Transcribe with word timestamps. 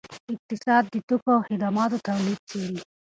اقتصاد 0.33 0.83
د 0.93 0.95
توکو 1.07 1.31
او 1.35 1.45
خدماتو 1.47 2.03
تولید 2.07 2.39
څیړي. 2.49 2.79